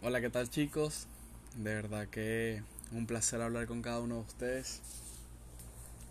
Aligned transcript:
Hola, 0.00 0.20
¿qué 0.20 0.30
tal 0.30 0.48
chicos? 0.48 1.08
De 1.56 1.74
verdad 1.74 2.06
que 2.06 2.62
un 2.92 3.08
placer 3.08 3.42
hablar 3.42 3.66
con 3.66 3.82
cada 3.82 3.98
uno 3.98 4.14
de 4.14 4.20
ustedes. 4.20 4.80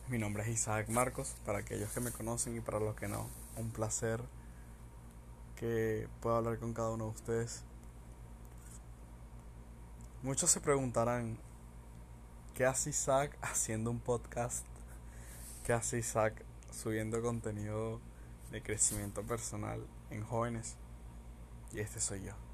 Mi 0.10 0.18
nombre 0.18 0.44
es 0.44 0.50
Isaac 0.50 0.90
Marcos, 0.90 1.38
para 1.46 1.60
aquellos 1.60 1.90
que 1.94 2.02
me 2.02 2.12
conocen 2.12 2.58
y 2.58 2.60
para 2.60 2.82
los 2.82 2.98
que 2.98 3.08
no, 3.08 3.30
un 3.56 3.72
placer 3.72 4.20
que 5.56 6.10
pueda 6.20 6.36
hablar 6.36 6.60
con 6.60 6.74
cada 6.74 6.90
uno 6.90 7.06
de 7.06 7.12
ustedes. 7.12 7.64
Muchos 10.22 10.52
se 10.52 10.60
preguntarán, 10.60 11.38
¿qué 12.56 12.66
hace 12.66 12.90
Isaac 12.90 13.38
haciendo 13.42 13.90
un 13.90 14.02
podcast? 14.02 14.66
¿Qué 15.66 15.72
hace 15.72 15.98
Isaac 15.98 16.44
subiendo 16.74 17.22
contenido 17.22 18.02
de 18.52 18.62
crecimiento 18.62 19.24
personal 19.24 19.80
en 20.10 20.26
jóvenes? 20.26 20.76
Y 21.72 21.80
este 21.80 22.02
soy 22.02 22.26
yo. 22.26 22.47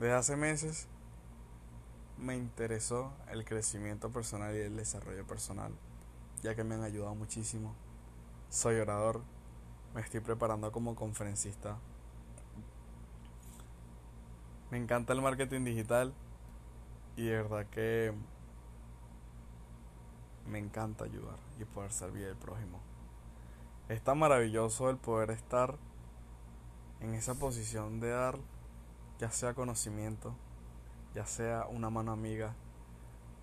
Desde 0.00 0.14
hace 0.14 0.34
meses 0.34 0.88
me 2.16 2.34
interesó 2.34 3.12
el 3.28 3.44
crecimiento 3.44 4.08
personal 4.08 4.56
y 4.56 4.60
el 4.60 4.74
desarrollo 4.74 5.26
personal, 5.26 5.74
ya 6.42 6.54
que 6.54 6.64
me 6.64 6.74
han 6.74 6.84
ayudado 6.84 7.14
muchísimo. 7.14 7.74
Soy 8.48 8.76
orador, 8.76 9.20
me 9.94 10.00
estoy 10.00 10.20
preparando 10.20 10.72
como 10.72 10.94
conferencista. 10.94 11.76
Me 14.70 14.78
encanta 14.78 15.12
el 15.12 15.20
marketing 15.20 15.64
digital 15.64 16.14
y 17.16 17.26
de 17.26 17.36
verdad 17.42 17.66
que 17.66 18.14
me 20.46 20.60
encanta 20.60 21.04
ayudar 21.04 21.36
y 21.58 21.66
poder 21.66 21.92
servir 21.92 22.26
al 22.26 22.36
prójimo. 22.36 22.80
Es 23.90 24.00
tan 24.02 24.18
maravilloso 24.18 24.88
el 24.88 24.96
poder 24.96 25.30
estar 25.30 25.76
en 27.00 27.12
esa 27.12 27.34
posición 27.34 28.00
de 28.00 28.08
dar 28.08 28.38
ya 29.20 29.30
sea 29.30 29.52
conocimiento, 29.52 30.34
ya 31.14 31.26
sea 31.26 31.66
una 31.66 31.90
mano 31.90 32.10
amiga, 32.10 32.54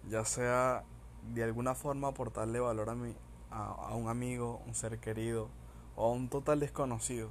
ya 0.10 0.26
sea 0.26 0.84
de 1.34 1.44
alguna 1.44 1.76
forma 1.76 2.08
aportarle 2.08 2.60
valor 2.60 2.90
a, 2.90 2.96
mi, 2.96 3.16
a, 3.52 3.94
un 3.94 4.10
amigo, 4.10 4.60
un 4.66 4.74
ser 4.74 4.98
querido 5.00 5.50
o 5.96 6.08
a 6.08 6.12
un 6.12 6.30
total 6.30 6.60
desconocido. 6.60 7.30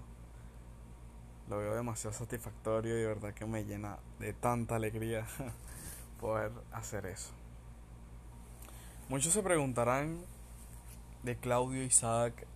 Lo 1.49 1.59
veo 1.59 1.75
demasiado 1.75 2.17
satisfactorio 2.17 2.97
y 2.97 3.01
de 3.01 3.07
verdad 3.07 3.35
que 3.35 3.47
me 3.47 3.65
llena 3.65 3.99
de 4.21 4.33
tanta 4.33 4.77
alegría 4.77 5.27
poder 6.21 6.53
hacer 6.73 7.07
eso. 7.07 7.33
Muchos 9.09 9.33
se 9.33 9.43
preguntarán 9.43 10.21
de 11.25 11.37
Claudio 11.37 11.83
Isaac, 11.83 12.47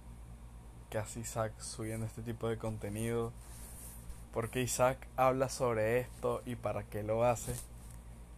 que 0.89 0.99
hace 0.99 1.21
Isaac 1.21 1.53
subiendo 1.59 2.07
este 2.07 2.23
tipo 2.23 2.49
de 2.49 2.59
contenido 2.59 3.33
porque 4.33 4.61
Isaac 4.61 5.09
habla 5.17 5.49
sobre 5.49 5.99
esto 6.01 6.43
y 6.47 6.57
para 6.57 6.85
qué 6.85 7.03
lo 7.03 7.25
hace. 7.25 7.55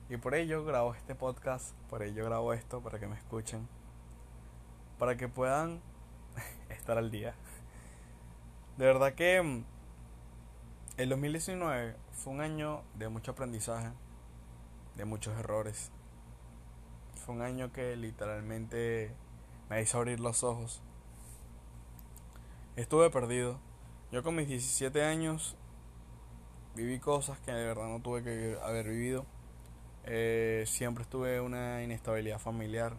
Y 0.09 0.17
por 0.17 0.34
ello 0.34 0.65
grabo 0.65 0.95
este 0.95 1.15
podcast, 1.15 1.75
por 1.89 2.03
ello 2.03 2.25
grabo 2.25 2.53
esto, 2.53 2.81
para 2.81 2.99
que 2.99 3.07
me 3.07 3.17
escuchen, 3.17 3.69
para 4.99 5.17
que 5.17 5.29
puedan 5.29 5.81
estar 6.71 6.99
al 6.99 7.11
día. 7.11 7.34
De 8.79 8.87
verdad 8.87 9.15
que 9.15 9.43
mm, 9.43 9.65
el 10.97 11.09
2019 11.09 11.97
fue 12.12 12.33
un 12.33 12.41
año 12.41 12.83
de 12.95 13.09
mucho 13.09 13.33
aprendizaje, 13.33 13.91
de 14.97 15.05
muchos 15.05 15.39
errores. 15.39 15.91
Fue 17.25 17.34
un 17.34 17.43
año 17.43 17.73
que 17.73 17.97
literalmente 17.97 19.15
me 19.69 19.81
hizo 19.81 19.99
abrir 19.99 20.21
los 20.21 20.43
ojos. 20.43 20.83
Estuve 22.77 23.11
perdido. 23.11 23.61
Yo 24.11 24.23
con 24.23 24.34
mis 24.34 24.49
17 24.49 25.03
años 25.05 25.56
viví 26.75 26.98
cosas 26.98 27.39
que 27.41 27.53
de 27.53 27.65
verdad 27.65 27.89
no 27.89 28.01
tuve 28.01 28.23
que 28.23 28.59
haber 28.62 28.89
vivido. 28.89 29.25
Eh, 30.05 30.65
siempre 30.67 31.03
estuve 31.03 31.41
una 31.41 31.83
inestabilidad 31.83 32.39
familiar. 32.39 32.97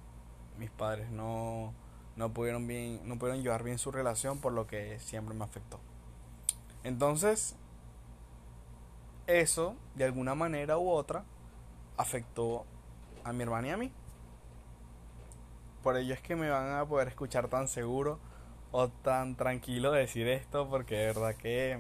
Mis 0.58 0.70
padres 0.70 1.10
no, 1.10 1.74
no 2.16 2.34
pudieron 2.34 2.68
bien, 2.68 3.02
no 3.06 3.18
pudieron 3.18 3.42
llevar 3.42 3.64
bien 3.64 3.78
su 3.78 3.92
relación, 3.92 4.40
por 4.40 4.54
lo 4.54 4.68
que 4.68 5.00
siempre 5.00 5.36
me 5.36 5.44
afectó. 5.44 5.80
Entonces, 6.84 7.56
eso, 9.28 9.76
de 9.96 10.04
alguna 10.04 10.36
manera 10.36 10.78
u 10.78 10.90
otra, 10.90 11.24
afectó 11.98 12.66
a 13.24 13.34
mi 13.34 13.44
hermana 13.44 13.68
y 13.68 13.72
a 13.72 13.78
mí. 13.78 13.92
Por 15.82 15.98
ello 15.98 16.14
es 16.14 16.22
que 16.22 16.36
me 16.36 16.50
van 16.50 16.72
a 16.72 16.86
poder 16.86 17.08
escuchar 17.08 17.48
tan 17.48 17.68
seguro 17.68 18.20
o 18.72 18.90
tan 18.90 19.36
tranquilo 19.36 19.92
decir 19.92 20.28
esto, 20.28 20.70
porque 20.70 20.96
de 20.96 21.06
verdad 21.08 21.36
que 21.36 21.80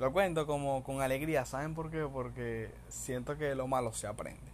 lo 0.00 0.14
cuento 0.14 0.46
como 0.46 0.82
con 0.82 1.02
alegría, 1.02 1.44
¿saben 1.44 1.74
por 1.74 1.90
qué? 1.90 2.08
Porque 2.10 2.72
siento 2.88 3.36
que 3.36 3.54
lo 3.54 3.66
malo 3.66 3.92
se 3.92 4.06
aprende. 4.06 4.50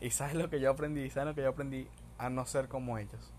Y 0.00 0.12
sabes 0.12 0.34
lo 0.34 0.48
que 0.48 0.60
yo 0.60 0.70
aprendí, 0.70 1.10
sabes 1.10 1.28
lo 1.28 1.34
que 1.34 1.42
yo 1.42 1.50
aprendí 1.50 1.86
a 2.16 2.30
no 2.30 2.46
ser 2.46 2.68
como 2.68 2.96
ellos. 2.96 3.30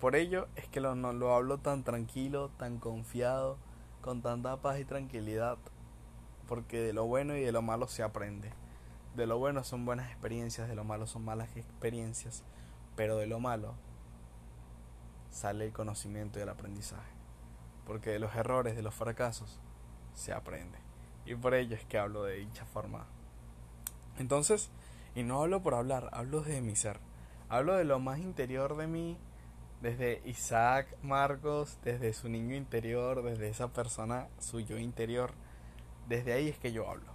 Por 0.00 0.16
ello 0.16 0.48
es 0.56 0.66
que 0.66 0.80
lo, 0.80 0.96
no, 0.96 1.12
lo 1.12 1.32
hablo 1.32 1.58
tan 1.58 1.84
tranquilo, 1.84 2.50
tan 2.56 2.78
confiado, 2.78 3.56
con 4.00 4.20
tanta 4.20 4.56
paz 4.56 4.80
y 4.80 4.84
tranquilidad. 4.84 5.58
Porque 6.48 6.80
de 6.80 6.92
lo 6.92 7.06
bueno 7.06 7.36
y 7.36 7.42
de 7.42 7.52
lo 7.52 7.62
malo 7.62 7.86
se 7.86 8.02
aprende. 8.02 8.50
De 9.14 9.28
lo 9.28 9.38
bueno 9.38 9.62
son 9.62 9.84
buenas 9.84 10.10
experiencias, 10.10 10.68
de 10.68 10.74
lo 10.74 10.82
malo 10.82 11.06
son 11.06 11.24
malas 11.24 11.56
experiencias. 11.56 12.42
Pero 12.96 13.16
de 13.16 13.28
lo 13.28 13.38
malo 13.38 13.74
sale 15.30 15.66
el 15.66 15.72
conocimiento 15.72 16.40
y 16.40 16.42
el 16.42 16.48
aprendizaje. 16.48 17.12
Porque 17.86 18.10
de 18.10 18.18
los 18.18 18.34
errores, 18.34 18.74
de 18.74 18.82
los 18.82 18.94
fracasos, 18.94 19.60
se 20.14 20.32
aprende. 20.32 20.78
Y 21.26 21.34
por 21.34 21.54
ello 21.54 21.76
es 21.76 21.84
que 21.84 21.98
hablo 21.98 22.24
de 22.24 22.36
dicha 22.36 22.64
forma. 22.64 23.06
Entonces, 24.18 24.70
y 25.14 25.22
no 25.22 25.42
hablo 25.42 25.62
por 25.62 25.74
hablar, 25.74 26.08
hablo 26.12 26.42
de 26.42 26.60
mi 26.60 26.76
ser. 26.76 27.00
Hablo 27.48 27.74
de 27.74 27.84
lo 27.84 27.98
más 27.98 28.18
interior 28.18 28.76
de 28.76 28.86
mí, 28.86 29.18
desde 29.80 30.22
Isaac 30.24 30.86
Marcos, 31.02 31.78
desde 31.82 32.12
su 32.12 32.28
niño 32.28 32.54
interior, 32.54 33.22
desde 33.22 33.48
esa 33.48 33.68
persona, 33.68 34.28
su 34.38 34.60
yo 34.60 34.78
interior. 34.78 35.32
Desde 36.08 36.32
ahí 36.32 36.48
es 36.48 36.58
que 36.58 36.72
yo 36.72 36.88
hablo. 36.88 37.12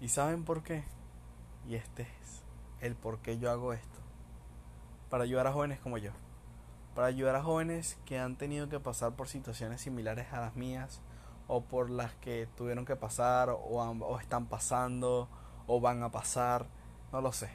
¿Y 0.00 0.08
saben 0.08 0.44
por 0.44 0.62
qué? 0.62 0.84
Y 1.68 1.74
este 1.74 2.02
es 2.02 2.42
el 2.80 2.94
por 2.94 3.18
qué 3.18 3.38
yo 3.38 3.50
hago 3.50 3.72
esto. 3.72 3.98
Para 5.10 5.24
ayudar 5.24 5.46
a 5.46 5.52
jóvenes 5.52 5.80
como 5.80 5.98
yo. 5.98 6.12
Para 6.94 7.08
ayudar 7.08 7.36
a 7.36 7.42
jóvenes 7.42 7.98
que 8.04 8.18
han 8.18 8.36
tenido 8.36 8.68
que 8.68 8.80
pasar 8.80 9.16
por 9.16 9.28
situaciones 9.28 9.80
similares 9.80 10.32
a 10.32 10.40
las 10.40 10.56
mías 10.56 11.00
o 11.48 11.62
por 11.62 11.90
las 11.90 12.14
que 12.16 12.48
tuvieron 12.56 12.84
que 12.84 12.96
pasar 12.96 13.50
o, 13.50 14.18
están 14.20 14.46
pasando 14.46 15.28
o 15.66 15.80
van 15.80 16.02
a 16.02 16.10
pasar, 16.10 16.66
no 17.12 17.20
lo 17.20 17.32
sé. 17.32 17.50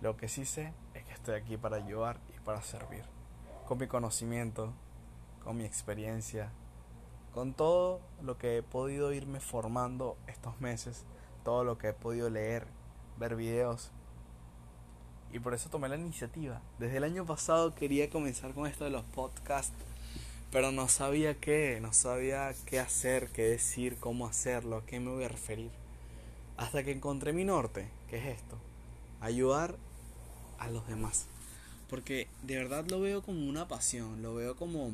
Lo 0.00 0.16
que 0.16 0.28
sí 0.28 0.44
sé 0.44 0.72
es 0.94 1.04
que 1.04 1.12
estoy 1.12 1.34
aquí 1.34 1.56
para 1.56 1.76
ayudar 1.76 2.18
y 2.36 2.40
para 2.40 2.62
servir. 2.62 3.04
Con 3.66 3.78
mi 3.78 3.86
conocimiento, 3.86 4.72
con 5.42 5.56
mi 5.56 5.64
experiencia, 5.64 6.50
con 7.32 7.54
todo 7.54 8.00
lo 8.22 8.38
que 8.38 8.58
he 8.58 8.62
podido 8.62 9.12
irme 9.12 9.40
formando 9.40 10.16
estos 10.26 10.60
meses, 10.60 11.04
todo 11.44 11.64
lo 11.64 11.78
que 11.78 11.88
he 11.88 11.92
podido 11.92 12.30
leer, 12.30 12.66
ver 13.18 13.36
videos. 13.36 13.90
Y 15.32 15.40
por 15.40 15.52
eso 15.52 15.68
tomé 15.68 15.88
la 15.88 15.96
iniciativa. 15.96 16.62
Desde 16.78 16.96
el 16.96 17.04
año 17.04 17.26
pasado 17.26 17.74
quería 17.74 18.08
comenzar 18.08 18.54
con 18.54 18.66
esto 18.66 18.84
de 18.84 18.90
los 18.90 19.02
podcasts 19.02 19.74
pero 20.50 20.72
no 20.72 20.88
sabía 20.88 21.34
qué, 21.34 21.78
no 21.80 21.92
sabía 21.92 22.54
qué 22.66 22.80
hacer, 22.80 23.28
qué 23.28 23.42
decir, 23.42 23.96
cómo 23.98 24.26
hacerlo, 24.26 24.78
a 24.78 24.86
qué 24.86 25.00
me 25.00 25.10
voy 25.10 25.24
a 25.24 25.28
referir. 25.28 25.70
Hasta 26.56 26.82
que 26.82 26.92
encontré 26.92 27.32
mi 27.32 27.44
norte, 27.44 27.88
que 28.08 28.18
es 28.18 28.38
esto, 28.38 28.58
ayudar 29.20 29.76
a 30.58 30.68
los 30.68 30.86
demás. 30.88 31.26
Porque 31.88 32.28
de 32.42 32.56
verdad 32.56 32.86
lo 32.88 33.00
veo 33.00 33.22
como 33.22 33.48
una 33.48 33.68
pasión, 33.68 34.22
lo 34.22 34.34
veo 34.34 34.56
como 34.56 34.92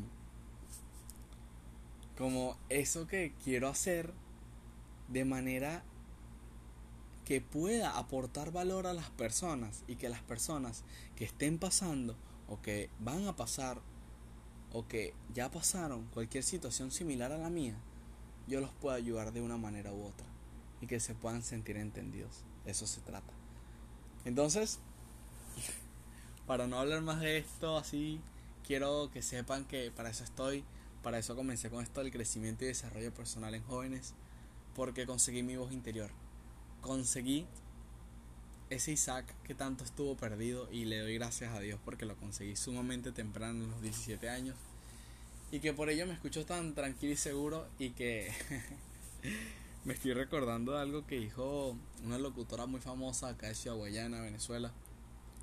como 2.17 2.57
eso 2.69 3.09
que 3.09 3.33
quiero 3.43 3.67
hacer 3.69 4.13
de 5.09 5.25
manera 5.25 5.83
que 7.25 7.41
pueda 7.41 7.99
aportar 7.99 8.53
valor 8.53 8.87
a 8.87 8.95
las 8.95 9.11
personas 9.11 9.83
y 9.89 9.97
que 9.97 10.09
las 10.09 10.23
personas 10.23 10.85
que 11.17 11.25
estén 11.25 11.59
pasando 11.59 12.15
o 12.49 12.61
que 12.61 12.91
van 13.01 13.27
a 13.27 13.35
pasar 13.35 13.81
o 14.75 14.87
que 14.89 15.15
ya 15.33 15.51
pasaron 15.51 16.05
cualquier 16.13 16.43
situación 16.43 16.91
similar 16.91 17.31
a 17.31 17.39
la 17.39 17.49
mía, 17.49 17.77
yo 18.49 18.61
los 18.61 18.71
puedo 18.71 18.95
ayudar 18.95 19.33
de 19.33 19.41
una 19.41 19.57
manera 19.57 19.93
u 19.93 20.03
otra 20.03 20.27
y 20.81 20.89
que 20.89 20.99
se 20.99 21.15
puedan 21.15 21.43
sentir 21.43 21.77
entendidos. 21.77 22.43
Eso 22.67 22.87
se 22.87 23.01
trata. 23.01 23.33
Entonces, 24.25 24.81
para 26.47 26.67
no 26.67 26.81
hablar 26.81 27.03
más 27.03 27.21
de 27.21 27.39
esto 27.39 27.79
así, 27.79 28.21
quiero 28.67 29.11
que 29.13 29.23
sepan 29.23 29.65
que 29.65 29.93
para 29.93 30.11
eso 30.11 30.25
estoy, 30.25 30.65
para 31.05 31.19
eso 31.19 31.37
comencé 31.37 31.71
con 31.71 31.85
esto 31.85 32.03
del 32.03 32.11
crecimiento 32.11 32.65
y 32.65 32.69
desarrollo 32.69 33.15
personal 33.15 33.55
en 33.55 33.63
jóvenes, 33.63 34.13
porque 34.75 35.07
conseguí 35.07 35.45
mi 35.45 35.57
voz 35.57 35.73
interior. 35.73 36.11
Conseguí 36.81 37.47
ese 38.71 38.93
Isaac 38.93 39.27
que 39.45 39.55
tanto 39.55 39.85
estuvo 39.85 40.17
perdido 40.17 40.69
y 40.71 40.85
le 40.85 41.01
doy 41.01 41.15
gracias 41.15 41.55
a 41.55 41.61
Dios 41.61 41.79
porque 41.85 42.07
lo 42.07 42.17
conseguí 42.17 42.57
sumamente 42.57 43.13
temprano, 43.13 43.65
en 43.65 43.71
los 43.71 43.83
17 43.83 44.29
años, 44.29 44.57
y 45.51 45.61
que 45.61 45.73
por 45.73 45.91
ello 45.91 46.07
me 46.07 46.15
escucho 46.15 46.45
tan 46.45 46.75
tranquilo 46.75 47.13
y 47.13 47.17
seguro 47.17 47.67
y 47.79 47.91
que 47.91 48.33
me 49.85 49.95
estoy 49.95 50.15
recordando 50.15 50.73
de 50.73 50.81
algo 50.81 51.07
que 51.07 51.17
dijo 51.17 51.77
una 52.05 52.19
locutora 52.19 52.67
muy 52.67 52.81
famosa 52.81 53.29
acá 53.29 53.49
de 53.49 53.55
Ciudad 53.55 53.77
Guayana, 53.77 54.21
Venezuela, 54.21 54.73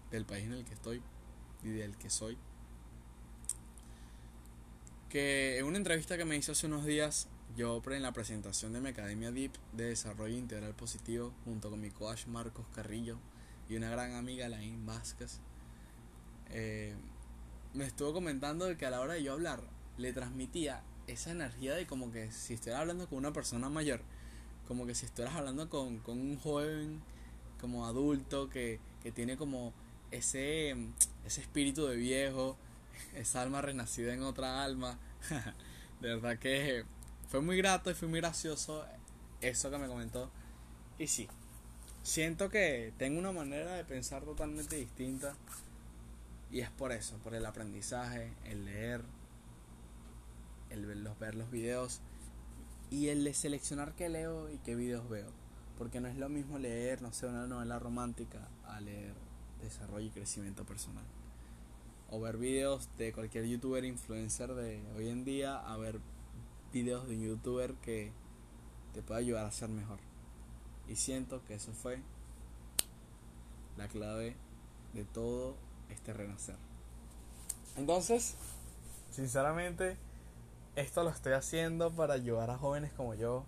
del 0.10 0.26
país 0.26 0.46
en 0.46 0.54
el 0.54 0.66
que 0.66 0.74
estoy 0.74 1.02
y 1.64 1.70
del 1.70 1.96
que 1.98 2.10
soy. 2.10 2.38
Que 5.10 5.60
en 5.60 5.66
una 5.66 5.78
entrevista 5.78 6.18
que 6.18 6.26
me 6.26 6.36
hizo 6.38 6.54
hace 6.54 6.68
unos 6.68 6.86
días, 6.86 7.28
yo 7.56 7.82
en 7.92 8.02
la 8.02 8.14
presentación 8.14 8.74
de 8.74 8.82
mi 8.82 8.90
Academia 8.90 9.32
Deep 9.32 9.52
de 9.74 9.86
Desarrollo 9.86 10.38
Integral 10.38 10.74
Positivo, 10.74 11.34
junto 11.46 11.70
con 11.70 11.82
mi 11.82 11.90
coach 11.90 12.28
Marcos 12.28 12.66
Carrillo 12.74 13.18
y 13.70 13.76
una 13.76 13.90
gran 13.90 14.14
amiga, 14.14 14.48
Laín 14.48 14.86
Vázquez, 14.86 15.40
eh, 16.50 16.96
me 17.74 17.86
estuvo 17.86 18.14
comentando 18.14 18.76
que 18.78 18.86
a 18.86 18.90
la 18.90 19.02
hora 19.02 19.14
de 19.14 19.24
yo 19.24 19.34
hablar, 19.34 19.62
le 19.98 20.14
transmitía 20.14 20.84
esa 21.08 21.32
energía 21.32 21.74
de 21.76 21.86
como 21.86 22.12
que 22.12 22.32
si 22.32 22.54
estuviera 22.54 22.80
hablando 22.80 23.08
con 23.08 23.18
una 23.18 23.34
persona 23.34 23.70
mayor, 23.70 24.02
como 24.68 24.86
que 24.86 24.96
si 24.96 25.06
estuvieras 25.06 25.36
hablando 25.36 25.70
con, 25.70 26.00
con 26.00 26.20
un 26.20 26.38
joven 26.38 27.02
como 27.60 27.86
adulto 27.86 28.50
que, 28.50 28.80
que 29.04 29.12
tiene 29.12 29.38
como 29.38 29.74
ese, 30.12 30.72
ese 31.26 31.42
espíritu 31.42 31.86
de 31.86 31.96
viejo, 31.96 32.58
esa 33.16 33.42
alma 33.42 33.62
renacida 33.62 34.14
en 34.14 34.24
otra 34.24 34.64
alma. 34.64 34.98
de 36.02 36.10
verdad 36.10 36.40
que 36.40 36.86
fue 37.32 37.40
muy 37.40 37.56
grato 37.56 37.90
y 37.90 37.94
fue 37.94 38.10
muy 38.10 38.20
gracioso 38.20 38.86
eso 39.40 39.72
que 39.72 39.78
me 39.78 39.88
comentó. 39.88 40.30
Y 41.00 41.08
sí, 41.08 41.30
siento 42.04 42.50
que 42.50 42.92
tengo 42.98 43.20
una 43.20 43.32
manera 43.32 43.74
de 43.74 43.86
pensar 43.86 44.24
totalmente 44.24 44.76
distinta. 44.76 45.34
Y 46.52 46.60
es 46.60 46.70
por 46.70 46.92
eso, 46.92 47.16
por 47.20 47.34
el 47.34 47.46
aprendizaje, 47.46 48.34
el 48.44 48.66
leer, 48.66 49.02
el 50.72 50.86
ver 50.86 51.36
los 51.36 51.50
videos 51.50 52.02
y 52.90 53.08
el 53.08 53.24
de 53.24 53.34
seleccionar 53.34 53.96
qué 53.96 54.10
leo 54.10 54.52
y 54.52 54.58
qué 54.58 54.76
videos 54.76 55.08
veo. 55.08 55.30
Porque 55.78 56.02
no 56.02 56.10
es 56.10 56.18
lo 56.18 56.28
mismo 56.28 56.60
leer, 56.60 57.02
no 57.02 57.14
sé, 57.14 57.28
una 57.28 57.48
novela 57.48 57.80
romántica 57.80 58.50
a 58.66 58.82
leer 58.82 59.14
desarrollo 59.62 60.08
y 60.08 60.12
crecimiento 60.12 60.66
personal. 60.66 61.06
O 62.10 62.20
ver 62.20 62.36
videos 62.36 62.90
de 62.98 63.14
cualquier 63.14 63.46
youtuber 63.46 63.86
influencer 63.86 64.54
de 64.54 64.84
hoy 64.98 65.08
en 65.08 65.24
día 65.24 65.58
a 65.58 65.78
ver 65.78 66.02
videos 66.72 67.08
de 67.08 67.16
un 67.16 67.22
youtuber 67.24 67.74
que 67.76 68.12
te 68.94 69.02
pueda 69.02 69.20
ayudar 69.20 69.46
a 69.46 69.52
ser 69.52 69.70
mejor. 69.70 70.00
Y 70.88 70.96
siento 70.96 71.44
que 71.46 71.56
eso 71.56 71.72
fue 71.74 72.02
la 73.78 73.88
clave 73.88 74.36
de 74.94 75.06
todo 75.06 75.56
este 75.90 76.14
renacer. 76.14 76.56
Entonces, 77.78 78.36
sinceramente, 79.12 79.98
esto 80.76 81.04
lo 81.04 81.10
estoy 81.10 81.34
haciendo 81.34 81.92
para 81.92 82.14
ayudar 82.14 82.50
a 82.50 82.58
jóvenes 82.58 82.92
como 82.94 83.14
yo, 83.16 83.46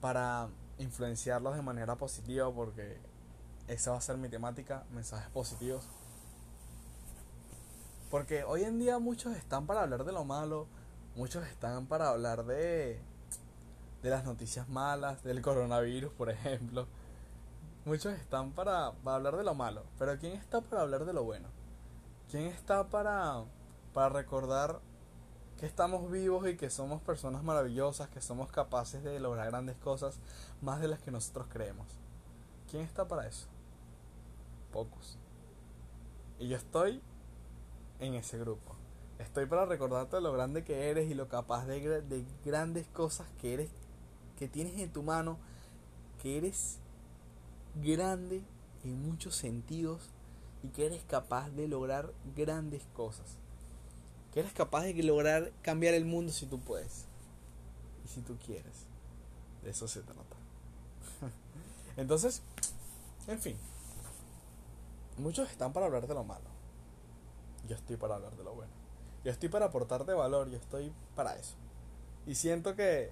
para 0.00 0.48
influenciarlos 0.78 1.56
de 1.56 1.62
manera 1.62 1.96
positiva, 1.96 2.50
porque 2.52 2.98
esa 3.68 3.92
va 3.92 3.98
a 3.98 4.00
ser 4.00 4.16
mi 4.16 4.28
temática, 4.28 4.84
mensajes 4.92 5.30
positivos. 5.30 5.84
Porque 8.10 8.44
hoy 8.44 8.64
en 8.64 8.78
día 8.78 8.98
muchos 8.98 9.36
están 9.36 9.66
para 9.66 9.82
hablar 9.82 10.04
de 10.04 10.12
lo 10.12 10.24
malo, 10.24 10.66
muchos 11.16 11.46
están 11.46 11.86
para 11.86 12.08
hablar 12.08 12.44
de, 12.44 13.00
de 14.02 14.10
las 14.10 14.24
noticias 14.24 14.68
malas, 14.68 15.22
del 15.22 15.42
coronavirus, 15.42 16.12
por 16.12 16.30
ejemplo. 16.30 16.86
Muchos 17.84 18.12
están 18.14 18.52
para, 18.52 18.92
para 19.04 19.16
hablar 19.16 19.36
de 19.36 19.44
lo 19.44 19.54
malo, 19.54 19.84
pero 19.98 20.18
¿quién 20.18 20.34
está 20.34 20.60
para 20.60 20.82
hablar 20.82 21.04
de 21.04 21.12
lo 21.12 21.24
bueno? 21.24 21.48
¿Quién 22.30 22.44
está 22.44 22.88
para, 22.88 23.44
para 23.94 24.10
recordar 24.10 24.80
que 25.60 25.66
estamos 25.66 26.10
vivos 26.10 26.48
y 26.48 26.56
que 26.56 26.70
somos 26.70 27.02
personas 27.02 27.42
maravillosas, 27.42 28.08
que 28.08 28.22
somos 28.22 28.50
capaces 28.50 29.04
de 29.04 29.20
lograr 29.20 29.50
grandes 29.50 29.76
cosas 29.76 30.18
más 30.62 30.80
de 30.80 30.88
las 30.88 31.00
que 31.00 31.10
nosotros 31.10 31.48
creemos. 31.50 31.86
¿Quién 32.70 32.82
está 32.82 33.06
para 33.06 33.26
eso? 33.26 33.46
Pocos. 34.72 35.18
Y 36.38 36.48
yo 36.48 36.56
estoy 36.56 37.02
en 37.98 38.14
ese 38.14 38.38
grupo. 38.38 38.79
Estoy 39.20 39.46
para 39.46 39.66
recordarte 39.66 40.20
lo 40.20 40.32
grande 40.32 40.64
que 40.64 40.90
eres 40.90 41.10
y 41.10 41.14
lo 41.14 41.28
capaz 41.28 41.66
de, 41.66 42.02
de 42.02 42.24
grandes 42.44 42.86
cosas 42.88 43.28
que 43.40 43.54
eres, 43.54 43.70
que 44.38 44.48
tienes 44.48 44.78
en 44.80 44.92
tu 44.92 45.02
mano, 45.02 45.38
que 46.20 46.36
eres 46.38 46.78
grande 47.82 48.42
en 48.82 49.00
muchos 49.02 49.36
sentidos 49.36 50.10
y 50.62 50.68
que 50.68 50.86
eres 50.86 51.04
capaz 51.04 51.50
de 51.50 51.68
lograr 51.68 52.12
grandes 52.34 52.82
cosas 52.94 53.40
que 54.32 54.40
eres 54.40 54.52
capaz 54.52 54.82
de 54.82 54.94
lograr 55.02 55.52
cambiar 55.62 55.94
el 55.94 56.04
mundo 56.04 56.32
si 56.32 56.46
tú 56.46 56.60
puedes 56.60 57.06
y 58.04 58.08
si 58.08 58.20
tú 58.20 58.36
quieres. 58.44 58.86
De 59.62 59.70
eso 59.70 59.88
se 59.88 60.02
trata. 60.02 60.36
Entonces, 61.96 62.42
en 63.26 63.40
fin, 63.40 63.56
muchos 65.18 65.50
están 65.50 65.72
para 65.72 65.86
hablar 65.86 66.06
de 66.06 66.14
lo 66.14 66.24
malo. 66.24 66.48
Yo 67.68 67.76
estoy 67.76 67.96
para 67.96 68.14
hablar 68.14 68.36
de 68.36 68.44
lo 68.44 68.54
bueno. 68.54 68.79
Yo 69.24 69.30
estoy 69.30 69.48
para 69.48 69.66
aportarte 69.66 70.12
valor, 70.12 70.50
yo 70.50 70.56
estoy 70.56 70.92
para 71.14 71.36
eso. 71.36 71.54
Y 72.26 72.34
siento 72.34 72.74
que 72.74 73.10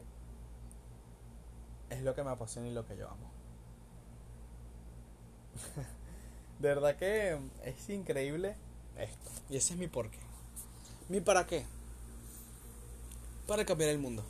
es 1.90 2.02
lo 2.02 2.14
que 2.14 2.22
me 2.22 2.30
apasiona 2.30 2.68
y 2.68 2.72
lo 2.72 2.86
que 2.86 2.96
yo 2.96 3.08
amo. 3.08 3.30
de 6.58 6.68
verdad 6.68 6.96
que 6.96 7.38
es 7.64 7.90
increíble 7.90 8.56
esto. 8.96 9.30
Y 9.50 9.56
ese 9.56 9.74
es 9.74 9.78
mi 9.78 9.88
porqué. 9.88 10.18
¿Mi 11.08 11.20
para 11.20 11.46
qué? 11.46 11.64
Para 13.46 13.64
cambiar 13.64 13.90
el 13.90 13.98
mundo. 13.98 14.24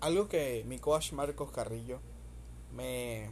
Algo 0.00 0.28
que 0.28 0.64
mi 0.66 0.78
coach 0.78 1.12
Marcos 1.12 1.50
Carrillo 1.50 2.00
me, 2.72 3.30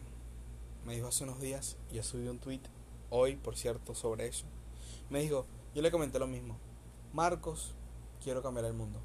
me 0.84 0.94
dijo 0.94 1.08
hace 1.08 1.24
unos 1.24 1.40
días, 1.40 1.76
y 1.90 1.96
yo 1.96 2.02
subí 2.02 2.26
un 2.28 2.38
tweet 2.38 2.60
hoy, 3.10 3.36
por 3.36 3.56
cierto, 3.56 3.94
sobre 3.94 4.26
eso. 4.26 4.46
Me 5.10 5.20
dijo, 5.20 5.46
yo 5.76 5.82
le 5.82 5.90
comenté 5.90 6.18
lo 6.18 6.26
mismo. 6.26 6.56
Marcos, 7.12 7.74
quiero 8.24 8.42
cambiar 8.42 8.64
el 8.64 8.72
mundo. 8.72 8.98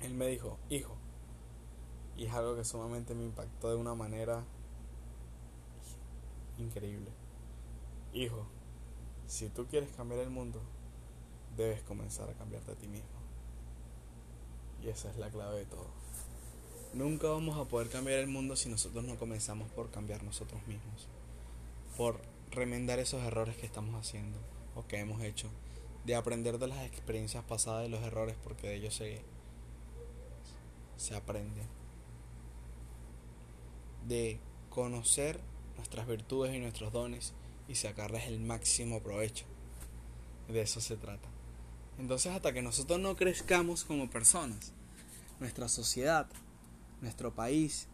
Él 0.00 0.14
me 0.14 0.26
dijo, 0.28 0.58
hijo, 0.70 0.96
y 2.16 2.24
es 2.24 2.32
algo 2.32 2.56
que 2.56 2.64
sumamente 2.64 3.14
me 3.14 3.22
impactó 3.22 3.68
de 3.68 3.76
una 3.76 3.94
manera 3.94 4.42
increíble. 6.56 7.10
Hijo, 8.14 8.46
si 9.26 9.50
tú 9.50 9.66
quieres 9.66 9.92
cambiar 9.92 10.22
el 10.22 10.30
mundo, 10.30 10.62
debes 11.54 11.82
comenzar 11.82 12.30
a 12.30 12.32
cambiarte 12.32 12.72
a 12.72 12.74
ti 12.74 12.88
mismo. 12.88 13.20
Y 14.82 14.88
esa 14.88 15.10
es 15.10 15.18
la 15.18 15.28
clave 15.28 15.58
de 15.58 15.66
todo. 15.66 15.88
Nunca 16.94 17.28
vamos 17.28 17.58
a 17.58 17.68
poder 17.68 17.90
cambiar 17.90 18.20
el 18.20 18.26
mundo 18.26 18.56
si 18.56 18.70
nosotros 18.70 19.04
no 19.04 19.18
comenzamos 19.18 19.70
por 19.72 19.90
cambiar 19.90 20.22
nosotros 20.22 20.66
mismos. 20.66 21.08
Por 21.98 22.22
remendar 22.50 23.00
esos 23.00 23.22
errores 23.22 23.58
que 23.58 23.66
estamos 23.66 23.94
haciendo 23.96 24.38
o 24.74 24.86
que 24.86 24.98
hemos 24.98 25.22
hecho. 25.22 25.48
De 26.04 26.14
aprender 26.14 26.58
de 26.58 26.66
las 26.66 26.84
experiencias 26.84 27.44
pasadas 27.44 27.82
de 27.82 27.88
los 27.88 28.02
errores 28.02 28.36
porque 28.42 28.68
de 28.68 28.76
ellos 28.76 28.94
se, 28.94 29.22
se 30.96 31.14
aprende. 31.14 31.62
De 34.06 34.40
conocer 34.68 35.40
nuestras 35.76 36.06
virtudes 36.06 36.54
y 36.54 36.58
nuestros 36.58 36.92
dones 36.92 37.34
y 37.68 37.74
sacarles 37.74 38.26
el 38.26 38.40
máximo 38.40 39.00
provecho. 39.00 39.44
De 40.48 40.62
eso 40.62 40.80
se 40.80 40.96
trata. 40.96 41.28
Entonces 41.98 42.32
hasta 42.32 42.52
que 42.52 42.62
nosotros 42.62 42.98
no 42.98 43.16
crezcamos 43.16 43.84
como 43.84 44.10
personas, 44.10 44.72
nuestra 45.40 45.68
sociedad, 45.68 46.26
nuestro 47.00 47.34
país 47.34 47.88